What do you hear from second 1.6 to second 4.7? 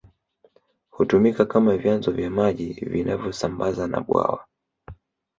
vyanzo vya maji vinavyosambaza na bwawa